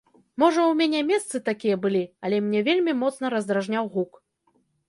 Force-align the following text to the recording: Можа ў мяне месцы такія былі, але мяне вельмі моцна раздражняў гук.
Можа 0.43 0.61
ў 0.67 0.71
мяне 0.79 1.01
месцы 1.09 1.41
такія 1.51 1.75
былі, 1.85 2.03
але 2.29 2.35
мяне 2.47 2.61
вельмі 2.71 2.99
моцна 3.03 3.25
раздражняў 3.35 3.83
гук. 3.99 4.11